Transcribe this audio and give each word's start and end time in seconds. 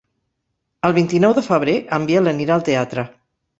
El 0.89 0.95
vint-i-nou 0.99 1.35
de 1.41 1.45
febrer 1.49 1.77
en 1.99 2.09
Biel 2.11 2.35
anirà 2.35 2.59
al 2.59 2.67
teatre. 2.73 3.09